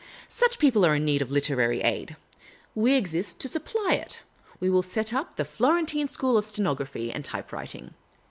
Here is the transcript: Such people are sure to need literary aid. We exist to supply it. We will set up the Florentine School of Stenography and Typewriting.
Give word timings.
Such 0.29 0.57
people 0.57 0.83
are 0.83 0.95
sure 0.97 0.97
to 0.97 1.03
need 1.05 1.29
literary 1.29 1.81
aid. 1.81 2.15
We 2.73 2.93
exist 2.95 3.39
to 3.41 3.47
supply 3.47 3.93
it. 4.03 4.21
We 4.59 4.67
will 4.67 4.81
set 4.81 5.13
up 5.13 5.35
the 5.35 5.45
Florentine 5.45 6.07
School 6.07 6.39
of 6.39 6.45
Stenography 6.45 7.11
and 7.11 7.23
Typewriting. 7.23 7.93